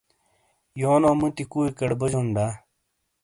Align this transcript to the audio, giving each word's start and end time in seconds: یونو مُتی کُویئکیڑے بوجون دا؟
یونو 0.81 1.11
مُتی 1.19 1.43
کُویئکیڑے 1.51 1.95
بوجون 1.99 2.27
دا؟ 2.35 2.45